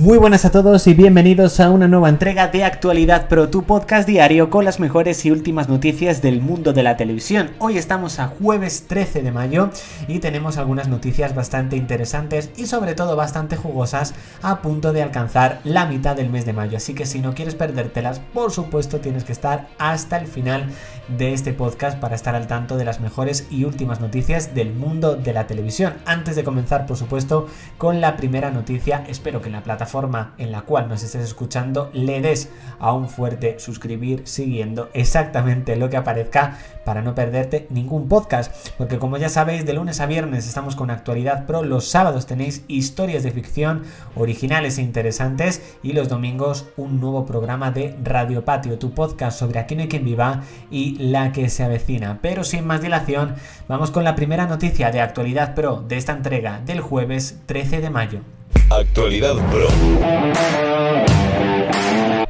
[0.00, 4.08] Muy buenas a todos y bienvenidos a una nueva entrega de Actualidad Pro, tu podcast
[4.08, 7.50] diario con las mejores y últimas noticias del mundo de la televisión.
[7.58, 9.68] Hoy estamos a jueves 13 de mayo
[10.08, 15.60] y tenemos algunas noticias bastante interesantes y sobre todo bastante jugosas a punto de alcanzar
[15.64, 16.78] la mitad del mes de mayo.
[16.78, 20.64] Así que si no quieres perdértelas, por supuesto tienes que estar hasta el final
[21.08, 25.16] de este podcast para estar al tanto de las mejores y últimas noticias del mundo
[25.16, 25.92] de la televisión.
[26.06, 30.34] Antes de comenzar, por supuesto, con la primera noticia, espero que en la plataforma forma
[30.38, 35.90] en la cual nos estés escuchando le des a un fuerte suscribir siguiendo exactamente lo
[35.90, 38.70] que aparezca para no perderte ningún podcast.
[38.78, 42.64] Porque como ya sabéis, de lunes a viernes estamos con Actualidad Pro, los sábados tenéis
[42.68, 43.82] historias de ficción
[44.14, 49.58] originales e interesantes y los domingos un nuevo programa de Radio Patio, tu podcast sobre
[49.58, 52.18] Aquí no hay quien viva y la que se avecina.
[52.22, 53.34] Pero sin más dilación,
[53.68, 57.90] vamos con la primera noticia de Actualidad Pro de esta entrega del jueves 13 de
[57.90, 58.39] mayo.
[58.70, 59.66] Actualidad Pro.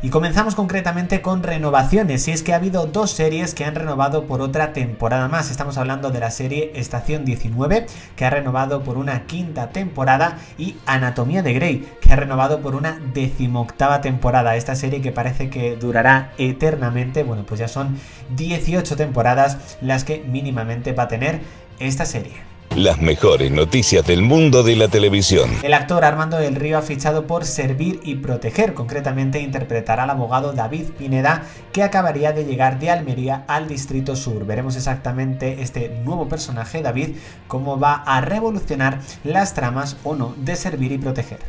[0.00, 4.24] Y comenzamos concretamente con renovaciones, y es que ha habido dos series que han renovado
[4.24, 5.50] por otra temporada más.
[5.50, 7.84] Estamos hablando de la serie Estación 19,
[8.16, 12.74] que ha renovado por una quinta temporada, y Anatomía de Grey, que ha renovado por
[12.74, 14.56] una decimoctava temporada.
[14.56, 17.98] Esta serie que parece que durará eternamente, bueno, pues ya son
[18.36, 21.42] 18 temporadas las que mínimamente va a tener
[21.78, 22.50] esta serie.
[22.76, 25.50] Las mejores noticias del mundo de la televisión.
[25.64, 28.74] El actor Armando del Río ha fichado por Servir y Proteger.
[28.74, 34.46] Concretamente interpretará al abogado David Pineda, que acabaría de llegar de Almería al Distrito Sur.
[34.46, 37.16] Veremos exactamente este nuevo personaje, David,
[37.48, 41.40] cómo va a revolucionar las tramas o no de Servir y Proteger.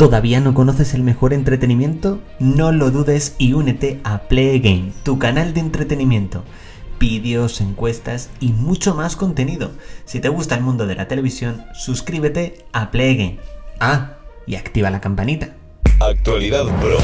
[0.00, 2.20] ¿Todavía no conoces el mejor entretenimiento?
[2.38, 6.42] No lo dudes y únete a Play Game, tu canal de entretenimiento.
[6.98, 9.72] Vídeos, encuestas y mucho más contenido.
[10.06, 13.40] Si te gusta el mundo de la televisión, suscríbete a Play Game.
[13.78, 14.12] Ah,
[14.46, 15.50] y activa la campanita.
[16.00, 16.96] Actualidad Pro.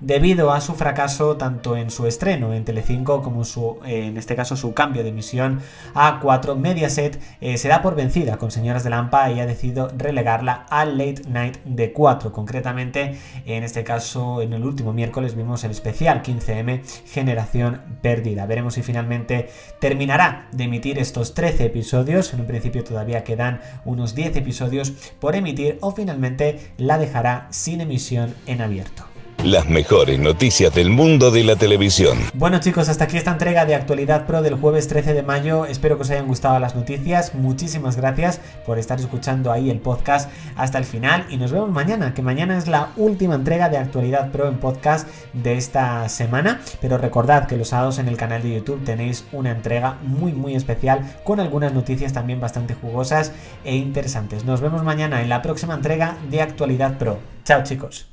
[0.03, 4.57] debido a su fracaso tanto en su estreno en Telecinco como su, en este caso
[4.57, 5.61] su cambio de emisión
[5.93, 9.89] a 4, Mediaset eh, se da por vencida con Señoras de Lampa y ha decidido
[9.97, 12.31] relegarla al Late Night de 4.
[12.33, 18.45] Concretamente, en este caso, en el último miércoles vimos el especial 15M Generación Perdida.
[18.45, 19.49] Veremos si finalmente
[19.79, 22.33] terminará de emitir estos 13 episodios.
[22.33, 27.79] En un principio todavía quedan unos 10 episodios por emitir o finalmente la dejará sin
[27.79, 29.12] emisión en abierto.
[29.43, 32.17] Las mejores noticias del mundo de la televisión.
[32.33, 35.65] Bueno chicos, hasta aquí esta entrega de Actualidad Pro del jueves 13 de mayo.
[35.65, 37.35] Espero que os hayan gustado las noticias.
[37.35, 42.13] Muchísimas gracias por estar escuchando ahí el podcast hasta el final y nos vemos mañana,
[42.13, 46.61] que mañana es la última entrega de Actualidad Pro en podcast de esta semana.
[46.79, 50.55] Pero recordad que los sábados en el canal de YouTube tenéis una entrega muy muy
[50.55, 53.33] especial con algunas noticias también bastante jugosas
[53.65, 54.45] e interesantes.
[54.45, 57.19] Nos vemos mañana en la próxima entrega de Actualidad Pro.
[57.43, 58.12] Chao chicos.